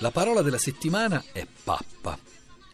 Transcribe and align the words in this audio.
La 0.00 0.12
parola 0.12 0.42
della 0.42 0.58
settimana 0.58 1.24
è 1.32 1.44
pappa. 1.64 2.16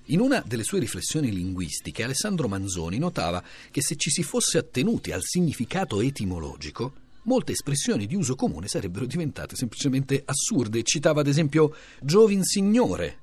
In 0.09 0.21
una 0.21 0.43
delle 0.47 0.63
sue 0.63 0.79
riflessioni 0.79 1.33
linguistiche, 1.33 2.03
Alessandro 2.03 2.49
Manzoni 2.49 2.99
notava 2.99 3.43
che 3.71 3.81
se 3.81 3.97
ci 3.97 4.11
si 4.11 4.23
fosse 4.23 4.59
attenuti 4.59 5.11
al 5.11 5.23
significato 5.23 6.03
etimologico, 6.03 6.93
molte 7.23 7.53
espressioni 7.53 8.05
di 8.07 8.15
uso 8.15 8.35
comune 8.35 8.69
sarebbero 8.69 9.07
diventate 9.07 9.57
semplicemente 9.57 10.23
assurde. 10.23 10.83
Citava 10.83 11.21
ad 11.23 11.27
esempio 11.27 11.75
giovin 12.03 12.43
signore, 12.43 13.21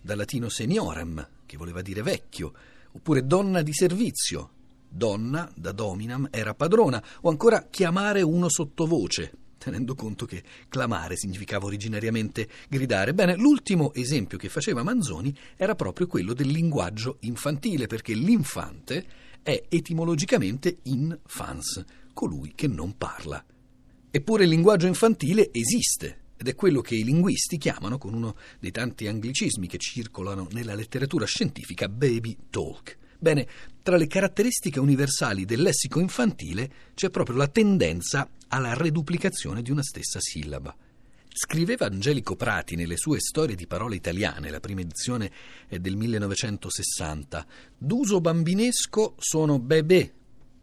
dal 0.00 0.16
latino 0.16 0.48
seniorem, 0.48 1.28
che 1.46 1.56
voleva 1.56 1.82
dire 1.82 2.02
vecchio, 2.02 2.52
oppure 2.90 3.24
donna 3.24 3.62
di 3.62 3.72
servizio. 3.72 4.50
Donna, 4.88 5.48
da 5.54 5.70
dominam, 5.70 6.26
era 6.32 6.54
padrona, 6.54 7.00
o 7.20 7.28
ancora 7.28 7.68
chiamare 7.70 8.22
uno 8.22 8.48
sottovoce, 8.48 9.45
tenendo 9.58 9.94
conto 9.94 10.26
che 10.26 10.42
clamare 10.68 11.16
significava 11.16 11.66
originariamente 11.66 12.48
gridare. 12.68 13.14
Bene, 13.14 13.36
l'ultimo 13.36 13.92
esempio 13.94 14.38
che 14.38 14.48
faceva 14.48 14.82
Manzoni 14.82 15.34
era 15.56 15.74
proprio 15.74 16.06
quello 16.06 16.34
del 16.34 16.48
linguaggio 16.48 17.18
infantile, 17.20 17.86
perché 17.86 18.14
l'infante 18.14 19.06
è 19.42 19.64
etimologicamente 19.68 20.78
infans, 20.84 21.84
colui 22.12 22.52
che 22.54 22.66
non 22.66 22.96
parla. 22.96 23.44
Eppure 24.10 24.44
il 24.44 24.50
linguaggio 24.50 24.86
infantile 24.86 25.50
esiste, 25.52 26.24
ed 26.36 26.48
è 26.48 26.54
quello 26.54 26.80
che 26.80 26.94
i 26.94 27.04
linguisti 27.04 27.58
chiamano, 27.58 27.98
con 27.98 28.14
uno 28.14 28.36
dei 28.58 28.70
tanti 28.70 29.06
anglicismi 29.06 29.66
che 29.66 29.78
circolano 29.78 30.48
nella 30.52 30.74
letteratura 30.74 31.26
scientifica, 31.26 31.88
baby 31.88 32.36
talk. 32.50 32.96
Bene, 33.18 33.46
tra 33.82 33.96
le 33.96 34.06
caratteristiche 34.06 34.78
universali 34.78 35.44
del 35.44 35.62
lessico 35.62 36.00
infantile 36.00 36.70
c'è 36.94 37.08
proprio 37.08 37.36
la 37.36 37.48
tendenza 37.48 38.28
alla 38.48 38.74
reduplicazione 38.74 39.62
di 39.62 39.70
una 39.70 39.82
stessa 39.82 40.20
sillaba. 40.20 40.74
Scriveva 41.28 41.86
Angelico 41.86 42.34
Prati 42.34 42.76
nelle 42.76 42.96
sue 42.96 43.20
storie 43.20 43.56
di 43.56 43.66
parole 43.66 43.96
italiane, 43.96 44.50
la 44.50 44.60
prima 44.60 44.80
edizione 44.80 45.30
è 45.66 45.78
del 45.78 45.96
1960. 45.96 47.46
D'uso 47.76 48.20
bambinesco 48.20 49.16
sono 49.18 49.58
bebè, 49.58 50.12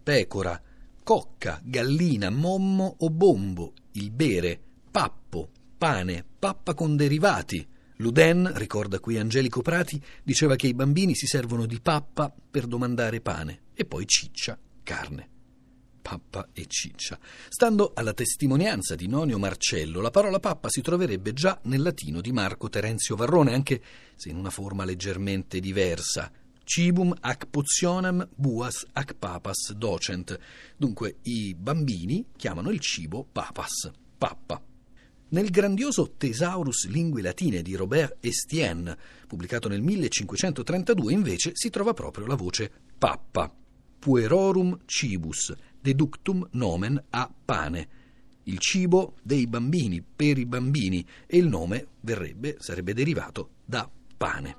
pecora, 0.02 0.60
cocca, 1.04 1.62
gallina, 1.64 2.30
mommo 2.30 2.96
o 3.00 3.10
bombo, 3.10 3.74
il 3.94 4.10
bere, 4.10 4.60
pappo, 4.90 5.50
pane, 5.78 6.26
pappa 6.40 6.74
con 6.74 6.96
derivati, 6.96 7.68
Luden, 7.98 8.52
ricorda 8.56 9.00
qui 9.00 9.18
Angelico 9.18 9.62
Prati, 9.62 10.02
diceva 10.24 10.56
che 10.56 10.68
i 10.68 10.74
bambini 10.74 11.16
si 11.16 11.28
servono 11.28 11.66
di 11.66 11.80
pappa 11.80 12.34
per 12.52 12.66
domandare 12.66 13.22
pane 13.22 13.62
e 13.74 13.86
poi 13.86 14.06
ciccia, 14.08 14.58
carne. 14.82 15.33
Pappa 16.04 16.50
e 16.52 16.66
ciccia. 16.68 17.18
Stando 17.48 17.94
alla 17.96 18.14
testimonianza 18.14 18.94
di 18.94 19.08
Nonio 19.08 19.40
Marcello, 19.40 20.02
la 20.02 20.12
parola 20.12 20.42
pappa 20.42 20.70
si 20.70 20.82
troverebbe 20.82 21.32
già 21.32 21.58
nel 21.64 21.82
latino 21.82 22.20
di 22.20 22.34
Marco 22.34 22.68
Terenzio 22.68 23.16
Varrone, 23.16 23.54
anche 23.54 23.82
se 24.14 24.28
in 24.28 24.36
una 24.36 24.50
forma 24.50 24.84
leggermente 24.84 25.62
diversa. 25.62 26.30
Cibum 26.66 27.16
ac 27.22 27.48
potionem 27.50 28.28
buas 28.36 28.86
ac 28.92 29.14
papas 29.14 29.72
docent. 29.72 30.38
Dunque 30.76 31.20
i 31.24 31.56
bambini 31.56 32.26
chiamano 32.36 32.70
il 32.70 32.82
cibo 32.82 33.26
papas, 33.32 33.90
pappa. 34.18 34.62
Nel 35.30 35.50
grandioso 35.50 36.16
Thesaurus 36.18 36.86
Lingue 36.88 37.22
Latine 37.22 37.62
di 37.62 37.76
Robert 37.76 38.18
Estienne, 38.20 38.98
pubblicato 39.26 39.70
nel 39.70 39.82
1532, 39.82 41.14
invece 41.14 41.52
si 41.54 41.70
trova 41.70 41.94
proprio 41.94 42.26
la 42.26 42.36
voce 42.36 42.70
pappa. 42.98 43.52
Puerorum 44.00 44.80
cibus, 44.86 45.54
deductum 45.84 46.48
nomen 46.52 47.02
a 47.10 47.30
pane. 47.46 47.88
Il 48.44 48.58
cibo 48.60 49.16
dei 49.22 49.48
bambini, 49.48 50.02
per 50.02 50.38
i 50.38 50.46
bambini, 50.46 51.06
e 51.28 51.38
il 51.38 51.48
nome 51.48 51.88
verrebbe, 52.00 52.56
sarebbe 52.60 52.94
derivato 52.94 53.50
da 53.66 53.88
pane. 54.18 54.58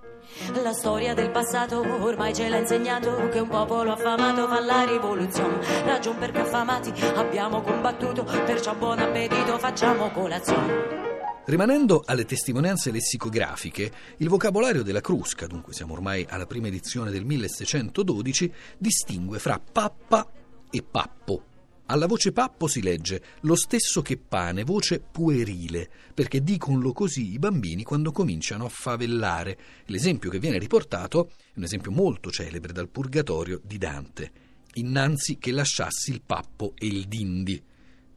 La 0.62 0.72
storia 0.72 1.14
del 1.14 1.30
passato 1.30 1.80
ormai 1.80 2.34
ce 2.34 2.48
l'ha 2.48 2.58
insegnato 2.58 3.28
che 3.28 3.38
un 3.38 3.48
popolo 3.48 3.92
affamato 3.92 4.46
fa 4.46 4.60
la 4.60 4.84
rivoluzione. 4.84 5.84
Ragion 5.84 6.18
perché 6.18 6.40
affamati 6.40 6.90
abbiamo 7.14 7.62
combattuto, 7.62 8.24
perciò 8.24 8.76
buon 8.76 8.98
appetito 8.98 9.58
facciamo 9.58 10.10
colazione. 10.10 11.02
Rimanendo 11.46 12.02
alle 12.06 12.24
testimonianze 12.24 12.90
lessicografiche, 12.90 13.92
il 14.16 14.28
vocabolario 14.28 14.82
della 14.82 15.02
Crusca, 15.02 15.46
dunque 15.46 15.74
siamo 15.74 15.92
ormai 15.92 16.26
alla 16.28 16.46
prima 16.46 16.68
edizione 16.68 17.10
del 17.10 17.24
1612, 17.24 18.52
distingue 18.78 19.38
fra 19.38 19.60
pappa 19.60 20.26
e 20.74 20.82
pappo. 20.82 21.44
Alla 21.86 22.06
voce 22.06 22.32
pappo 22.32 22.66
si 22.66 22.82
legge 22.82 23.22
lo 23.42 23.54
stesso 23.54 24.02
che 24.02 24.16
pane, 24.16 24.64
voce 24.64 24.98
puerile, 24.98 25.88
perché 26.12 26.42
dicono 26.42 26.92
così 26.92 27.32
i 27.32 27.38
bambini 27.38 27.84
quando 27.84 28.10
cominciano 28.10 28.64
a 28.64 28.68
favellare. 28.68 29.56
L'esempio 29.86 30.30
che 30.30 30.40
viene 30.40 30.58
riportato 30.58 31.28
è 31.28 31.58
un 31.58 31.62
esempio 31.62 31.92
molto 31.92 32.30
celebre 32.30 32.72
dal 32.72 32.88
Purgatorio 32.88 33.60
di 33.62 33.78
Dante. 33.78 34.32
Innanzi 34.74 35.38
che 35.38 35.52
lasciassi 35.52 36.10
il 36.10 36.22
pappo 36.26 36.72
e 36.76 36.86
il 36.86 37.06
dindi. 37.06 37.62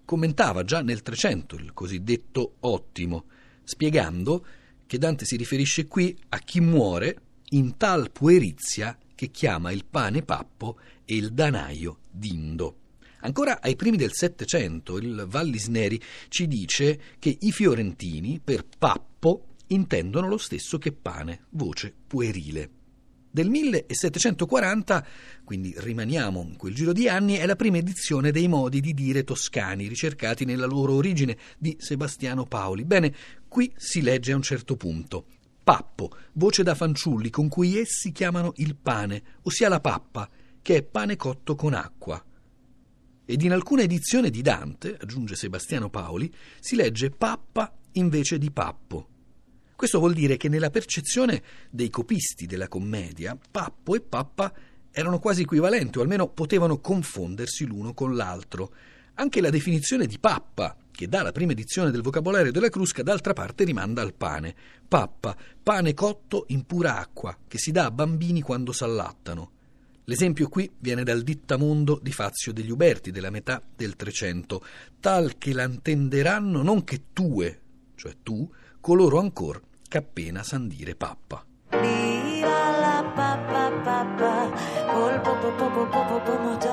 Commentava 0.04 0.64
già 0.64 0.82
nel 0.82 1.04
300 1.04 1.58
il 1.58 1.74
cosiddetto 1.74 2.56
ottimo, 2.62 3.26
spiegando 3.64 4.46
che 4.88 4.98
Dante 4.98 5.26
si 5.26 5.36
riferisce 5.36 5.86
qui 5.86 6.18
a 6.30 6.40
chi 6.40 6.60
muore 6.60 7.22
in 7.50 7.78
tal 7.78 8.10
puerizia 8.12 8.98
che 9.14 9.30
chiama 9.30 9.72
il 9.72 9.86
pane 9.86 10.24
pappo 10.24 10.80
e 11.06 11.16
il 11.16 11.34
danaio 11.34 12.00
dindo. 12.18 12.80
Ancora 13.22 13.62
ai 13.62 13.76
primi 13.76 13.98
del 13.98 14.14
Settecento 14.14 14.98
il 14.98 15.26
Vallis 15.28 15.68
Neri 15.68 16.00
ci 16.30 16.48
dice 16.48 17.00
che 17.20 17.36
i 17.42 17.52
fiorentini 17.52 18.40
per 18.44 18.66
pappo 18.78 19.56
intendono 19.68 20.28
lo 20.28 20.38
stesso 20.38 20.78
che 20.78 20.92
pane, 20.92 21.46
voce 21.50 21.94
puerile. 22.08 22.70
Del 23.30 23.50
1740, 23.50 25.06
quindi 25.44 25.74
rimaniamo 25.78 26.42
in 26.42 26.56
quel 26.56 26.74
giro 26.74 26.94
di 26.94 27.08
anni, 27.08 27.36
è 27.36 27.46
la 27.46 27.56
prima 27.56 27.78
edizione 27.78 28.32
dei 28.32 28.48
modi 28.48 28.80
di 28.82 28.94
dire 28.94 29.24
toscani, 29.24 29.88
ricercati 29.88 30.46
nella 30.46 30.66
loro 30.66 30.94
origine, 30.94 31.38
di 31.58 31.76
Sebastiano 31.80 32.46
Paoli. 32.46 32.86
Bene, 32.86 33.14
qui 33.48 33.72
si 33.76 34.02
legge 34.02 34.32
a 34.32 34.36
un 34.38 34.42
certo 34.42 34.76
punto. 34.76 35.26
Pappo, 35.64 36.16
voce 36.34 36.64
da 36.64 36.74
fanciulli 36.74 37.30
con 37.30 37.50
cui 37.50 37.78
essi 37.78 38.12
chiamano 38.12 38.54
il 38.56 38.76
pane, 38.76 39.22
ossia 39.44 39.70
la 39.70 39.82
pappa, 39.82 40.28
che 40.68 40.76
è 40.76 40.84
pane 40.84 41.16
cotto 41.16 41.56
con 41.56 41.74
acqua 41.74 42.22
ed 43.24 43.42
in 43.42 43.54
alcune 43.54 43.84
edizioni 43.84 44.30
di 44.30 44.42
Dante, 44.42 44.98
aggiunge 45.00 45.38
Sebastiano 45.38 45.90
Paoli, 45.90 46.30
si 46.60 46.76
legge 46.76 47.10
pappa 47.10 47.74
invece 47.94 48.38
di 48.38 48.52
pappo. 48.52 49.08
Questo 49.78 50.00
vuol 50.00 50.14
dire 50.14 50.36
che 50.36 50.50
nella 50.50 50.70
percezione 50.70 51.42
dei 51.70 51.90
copisti 51.90 52.48
della 52.48 52.68
commedia, 52.68 53.38
pappo 53.50 53.96
e 53.96 54.02
pappa 54.02 54.54
erano 54.92 55.20
quasi 55.20 55.44
equivalenti 55.44 56.00
o 56.00 56.02
almeno 56.02 56.28
potevano 56.28 56.82
confondersi 56.82 57.66
l'uno 57.66 57.94
con 57.94 58.18
l'altro. 58.18 58.74
Anche 59.14 59.40
la 59.40 59.50
definizione 59.50 60.06
di 60.06 60.20
pappa, 60.20 60.76
che 60.92 61.08
dà 61.08 61.22
la 61.22 61.32
prima 61.32 61.54
edizione 61.54 61.92
del 61.92 62.02
vocabolario 62.02 62.52
della 62.52 62.68
Crusca, 62.68 63.04
d'altra 63.04 63.32
parte 63.32 63.64
rimanda 63.64 64.02
al 64.02 64.14
pane. 64.14 64.54
Pappa, 64.86 65.34
pane 65.64 65.94
cotto 65.94 66.44
in 66.50 66.66
pura 66.66 66.98
acqua, 66.98 67.38
che 67.48 67.58
si 67.58 67.72
dà 67.72 67.86
a 67.86 67.92
bambini 67.92 68.42
quando 68.42 68.74
s'allattano. 68.74 69.52
L'esempio 70.10 70.48
qui 70.48 70.72
viene 70.80 71.04
dal 71.04 71.22
dittamondo 71.22 72.00
di 72.02 72.14
Fazio 72.14 72.54
degli 72.54 72.70
Uberti 72.70 73.12
della 73.12 73.30
metà 73.30 73.62
del 73.76 73.98
Trecento, 73.98 74.64
tal 75.02 75.38
che 75.38 75.52
l'antenderanno 75.52 76.64
non 76.64 76.86
che 76.86 77.08
tue, 77.12 77.60
cioè 77.96 78.16
tu, 78.24 78.50
coloro 78.80 79.20
ancor 79.20 79.62
che 79.86 80.06
san 80.44 80.70
dire 80.70 80.96
pappa. 80.96 81.46
Viva 81.72 82.80
la 82.80 83.12
pappa 83.14 83.70
pappa, 83.84 84.50
col 84.94 85.20
popo 85.20 85.52
popo 85.52 85.88
popo 85.88 86.22
pomodoro, 86.22 86.67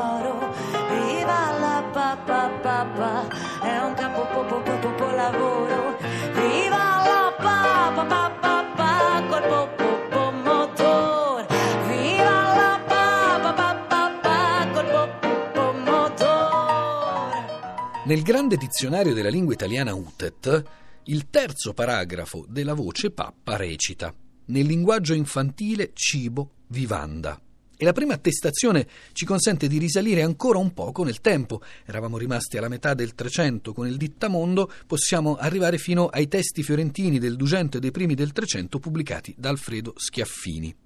Nel 18.07 18.21
grande 18.21 18.59
dizionario 18.59 19.15
della 19.15 19.31
lingua 19.31 19.55
italiana 19.55 19.95
UTET, 19.95 20.63
il 21.05 21.31
terzo 21.31 21.73
paragrafo 21.73 22.45
della 22.47 22.75
voce 22.75 23.11
pappa 23.11 23.57
recita 23.57 24.15
Nel 24.47 24.67
linguaggio 24.67 25.15
infantile 25.15 25.93
cibo 25.95 26.51
vivanda. 26.67 27.41
E 27.75 27.83
la 27.83 27.93
prima 27.93 28.13
attestazione 28.13 28.87
ci 29.13 29.25
consente 29.25 29.69
di 29.69 29.79
risalire 29.79 30.21
ancora 30.21 30.59
un 30.59 30.75
poco 30.75 31.03
nel 31.03 31.23
tempo. 31.23 31.63
Eravamo 31.87 32.19
rimasti 32.19 32.59
alla 32.59 32.69
metà 32.69 32.93
del 32.93 33.15
Trecento 33.15 33.73
con 33.73 33.87
il 33.87 33.97
dittamondo, 33.97 34.71
possiamo 34.87 35.37
arrivare 35.37 35.79
fino 35.79 36.09
ai 36.09 36.29
testi 36.29 36.63
fiorentini 36.63 37.19
del 37.19 37.37
Dugento 37.37 37.79
e 37.79 37.81
dei 37.81 37.91
primi 37.91 38.15
del 38.15 38.33
Trecento 38.33 38.79
pubblicati 38.81 39.35
da 39.39 39.49
Alfredo 39.49 39.95
Schiaffini 39.97 40.77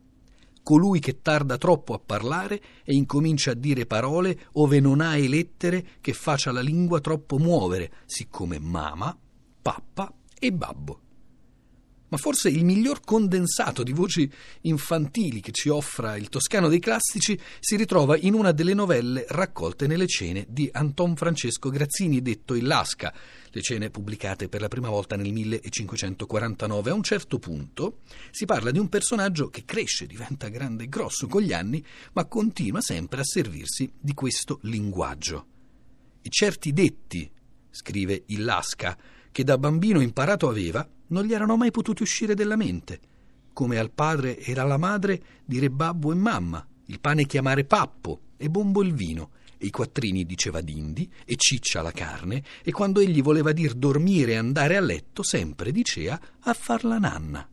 colui 0.68 1.00
che 1.00 1.22
tarda 1.22 1.56
troppo 1.56 1.94
a 1.94 1.98
parlare 1.98 2.60
e 2.84 2.92
incomincia 2.92 3.52
a 3.52 3.54
dire 3.54 3.86
parole 3.86 4.38
ove 4.52 4.80
non 4.80 5.00
ha 5.00 5.16
lettere 5.16 5.82
che 6.02 6.12
faccia 6.12 6.52
la 6.52 6.60
lingua 6.60 7.00
troppo 7.00 7.38
muovere, 7.38 7.90
siccome 8.04 8.58
mama, 8.58 9.18
pappa 9.62 10.12
e 10.38 10.52
babbo. 10.52 11.07
Ma 12.08 12.16
forse 12.16 12.48
il 12.48 12.64
miglior 12.64 13.00
condensato 13.00 13.82
di 13.82 13.92
voci 13.92 14.30
infantili 14.62 15.40
che 15.40 15.52
ci 15.52 15.68
offra 15.68 16.16
il 16.16 16.28
Toscano 16.28 16.68
dei 16.68 16.78
classici 16.78 17.38
si 17.60 17.76
ritrova 17.76 18.16
in 18.16 18.34
una 18.34 18.52
delle 18.52 18.74
novelle 18.74 19.26
raccolte 19.28 19.86
nelle 19.86 20.06
cene 20.06 20.46
di 20.48 20.68
Anton 20.72 21.16
Francesco 21.16 21.70
Grazzini, 21.70 22.22
detto 22.22 22.54
Il 22.54 22.66
Lasca, 22.66 23.12
le 23.50 23.62
cene 23.62 23.90
pubblicate 23.90 24.48
per 24.48 24.60
la 24.60 24.68
prima 24.68 24.88
volta 24.88 25.16
nel 25.16 25.32
1549. 25.32 26.90
A 26.90 26.94
un 26.94 27.02
certo 27.02 27.38
punto 27.38 28.00
si 28.30 28.44
parla 28.44 28.70
di 28.70 28.78
un 28.78 28.88
personaggio 28.88 29.48
che 29.48 29.64
cresce, 29.64 30.06
diventa 30.06 30.48
grande 30.48 30.84
e 30.84 30.88
grosso 30.88 31.26
con 31.26 31.42
gli 31.42 31.52
anni, 31.52 31.84
ma 32.12 32.24
continua 32.24 32.80
sempre 32.80 33.20
a 33.20 33.24
servirsi 33.24 33.90
di 33.98 34.14
questo 34.14 34.58
linguaggio. 34.62 35.46
E 36.22 36.28
certi 36.30 36.72
detti, 36.72 37.30
scrive 37.70 38.24
Il 38.26 38.44
Lasca, 38.44 38.96
che 39.30 39.44
da 39.44 39.58
bambino 39.58 40.00
imparato 40.00 40.48
aveva, 40.48 40.86
non 41.08 41.24
gli 41.24 41.32
erano 41.32 41.56
mai 41.56 41.70
potuti 41.70 42.02
uscire 42.02 42.34
della 42.34 42.56
mente, 42.56 43.00
come 43.52 43.78
al 43.78 43.90
padre 43.90 44.38
e 44.38 44.52
alla 44.58 44.76
madre 44.76 45.22
dire 45.44 45.70
babbo 45.70 46.12
e 46.12 46.14
mamma, 46.14 46.66
il 46.86 47.00
pane 47.00 47.26
chiamare 47.26 47.64
pappo 47.64 48.20
e 48.36 48.48
bombo 48.48 48.82
il 48.82 48.94
vino, 48.94 49.30
e 49.58 49.66
i 49.66 49.70
quattrini 49.70 50.24
diceva 50.24 50.60
dindi 50.60 51.10
e 51.24 51.34
ciccia 51.36 51.82
la 51.82 51.92
carne, 51.92 52.42
e 52.62 52.70
quando 52.70 53.00
egli 53.00 53.22
voleva 53.22 53.52
dir 53.52 53.74
dormire 53.74 54.32
e 54.32 54.36
andare 54.36 54.76
a 54.76 54.80
letto, 54.80 55.22
sempre 55.22 55.72
diceva 55.72 56.20
a 56.40 56.54
far 56.54 56.84
la 56.84 56.98
nanna. 56.98 57.48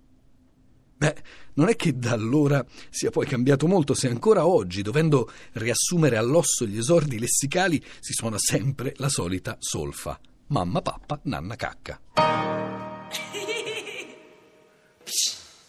Beh, 0.97 1.23
non 1.55 1.67
è 1.67 1.75
che 1.75 1.97
da 1.97 2.11
allora 2.11 2.65
sia 2.89 3.09
poi 3.09 3.25
cambiato 3.25 3.67
molto 3.67 3.93
se 3.93 4.07
ancora 4.07 4.47
oggi, 4.47 4.81
dovendo 4.81 5.29
riassumere 5.53 6.15
all'osso 6.15 6.65
gli 6.65 6.77
esordi 6.77 7.19
lessicali, 7.19 7.83
si 7.99 8.13
suona 8.13 8.37
sempre 8.37 8.93
la 8.97 9.09
solita 9.09 9.57
solfa. 9.59 10.17
Mamma, 10.47 10.81
pappa, 10.81 11.19
nanna, 11.23 11.55
cacca. 11.55 12.64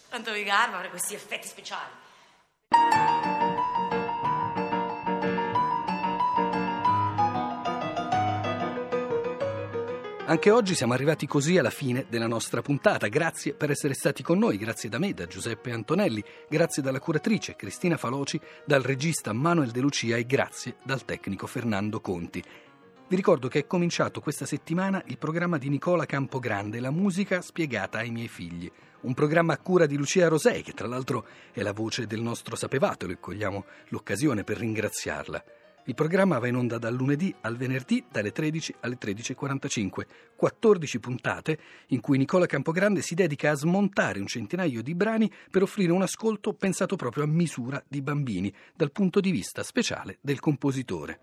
Quanto 0.09 0.33
mi 0.33 0.45
garba 0.45 0.79
per 0.79 0.91
questi 0.91 1.15
effetti 1.15 1.47
speciali. 1.47 2.05
Anche 10.29 10.51
oggi 10.51 10.75
siamo 10.75 10.93
arrivati 10.93 11.27
così 11.27 11.57
alla 11.57 11.71
fine 11.71 12.07
della 12.09 12.27
nostra 12.27 12.61
puntata. 12.61 13.07
Grazie 13.07 13.55
per 13.55 13.71
essere 13.71 13.95
stati 13.95 14.25
con 14.25 14.39
noi, 14.39 14.57
grazie 14.57 14.89
da 14.89 14.99
me, 14.99 15.13
da 15.15 15.27
Giuseppe 15.27 15.71
Antonelli, 15.71 16.25
grazie 16.49 16.83
dalla 16.83 16.99
curatrice 16.99 17.55
Cristina 17.55 17.97
Faloci, 17.97 18.41
dal 18.65 18.83
regista 18.83 19.33
Manuel 19.33 19.71
De 19.71 19.81
Lucia 19.81 20.17
e 20.17 20.27
grazie 20.27 20.77
dal 20.83 21.05
tecnico 21.05 21.47
Fernando 21.47 22.01
Conti. 22.01 22.43
Vi 23.09 23.15
ricordo 23.15 23.47
che 23.47 23.61
è 23.61 23.67
cominciato 23.69 24.21
questa 24.21 24.47
settimana 24.47 25.01
il 25.07 25.17
programma 25.17 25.59
di 25.59 25.69
Nicola 25.69 26.07
Campogrande, 26.07 26.81
La 26.81 26.91
musica 26.91 27.41
spiegata 27.41 27.99
ai 27.99 28.11
miei 28.11 28.27
figli. 28.27 28.69
Un 29.03 29.15
programma 29.15 29.53
a 29.53 29.59
cura 29.59 29.87
di 29.87 29.97
Lucia 29.97 30.27
Rosei, 30.27 30.61
che 30.63 30.73
tra 30.73 30.89
l'altro 30.89 31.25
è 31.53 31.63
la 31.63 31.73
voce 31.73 32.09
del 32.09 32.21
nostro 32.21 32.57
Sapevatelo 32.57 33.13
e 33.13 33.21
cogliamo 33.21 33.65
l'occasione 33.91 34.43
per 34.43 34.59
ringraziarla. 34.59 35.45
Il 35.85 35.95
programma 35.95 36.41
va 36.41 36.49
in 36.49 36.57
onda 36.57 36.79
dal 36.79 36.97
lunedì 36.97 37.33
al 37.43 37.57
venerdì 37.57 38.05
dalle 38.11 38.33
13 38.33 38.75
alle 38.81 38.99
13.45, 39.01 40.07
14 40.35 40.99
puntate 40.99 41.59
in 41.91 42.01
cui 42.01 42.19
Nicola 42.19 42.47
Campogrande 42.47 43.03
si 43.03 43.15
dedica 43.15 43.53
a 43.53 43.55
smontare 43.55 44.19
un 44.19 44.27
centinaio 44.27 44.83
di 44.83 44.97
brani 44.97 45.31
per 45.49 45.63
offrire 45.63 45.93
un 45.93 46.03
ascolto 46.03 46.55
pensato 46.55 46.97
proprio 46.97 47.23
a 47.23 47.29
misura 47.29 47.81
di 47.87 48.03
bambini, 48.03 48.53
dal 48.75 48.91
punto 48.91 49.21
di 49.21 49.31
vista 49.31 49.63
speciale 49.63 50.19
del 50.21 50.41
compositore. 50.41 51.21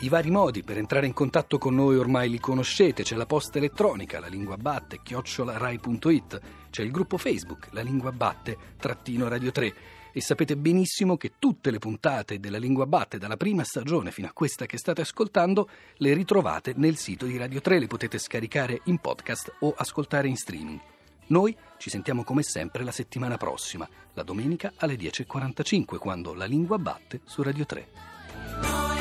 I 0.00 0.08
vari 0.10 0.30
modi 0.30 0.62
per 0.62 0.76
entrare 0.76 1.06
in 1.06 1.14
contatto 1.14 1.56
con 1.56 1.74
noi 1.74 1.96
ormai 1.96 2.28
li 2.28 2.38
conoscete, 2.38 3.02
c'è 3.02 3.16
la 3.16 3.24
posta 3.24 3.56
elettronica, 3.56 4.20
la 4.20 4.26
lingua 4.26 4.58
batte, 4.58 5.00
chiocciolarai.it, 5.02 6.40
c'è 6.68 6.82
il 6.82 6.90
gruppo 6.90 7.16
Facebook, 7.16 7.68
la 7.70 7.80
lingua 7.80 8.12
batte, 8.12 8.58
trattino 8.76 9.28
Radio 9.28 9.50
3 9.50 9.74
e 10.12 10.20
sapete 10.20 10.56
benissimo 10.56 11.16
che 11.16 11.32
tutte 11.38 11.70
le 11.70 11.78
puntate 11.78 12.38
della 12.38 12.58
lingua 12.58 12.84
batte 12.86 13.16
dalla 13.16 13.38
prima 13.38 13.64
stagione 13.64 14.12
fino 14.12 14.28
a 14.28 14.32
questa 14.32 14.66
che 14.66 14.76
state 14.76 15.00
ascoltando 15.00 15.68
le 15.96 16.12
ritrovate 16.12 16.74
nel 16.76 16.96
sito 16.96 17.24
di 17.24 17.38
Radio 17.38 17.62
3, 17.62 17.78
le 17.78 17.86
potete 17.86 18.18
scaricare 18.18 18.82
in 18.84 18.98
podcast 18.98 19.54
o 19.60 19.72
ascoltare 19.74 20.28
in 20.28 20.36
streaming. 20.36 20.93
Noi 21.28 21.56
ci 21.78 21.90
sentiamo 21.90 22.24
come 22.24 22.42
sempre 22.42 22.84
la 22.84 22.92
settimana 22.92 23.36
prossima, 23.36 23.88
la 24.14 24.22
domenica 24.22 24.72
alle 24.76 24.96
10.45, 24.96 25.98
quando 25.98 26.34
la 26.34 26.44
lingua 26.44 26.78
batte 26.78 27.20
su 27.24 27.42
Radio 27.42 27.64
3. 27.64 28.93